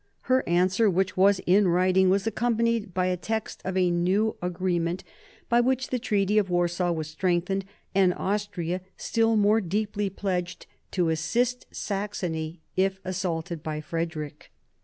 [0.21, 5.03] Her answer, which was in writing, was accompanied by the text of a new agreement
[5.47, 11.09] by which the Treaty of Warsaw was strengthened and Austria still more deeply pledged to
[11.09, 14.49] assist Saxony if assaulted by Frederick.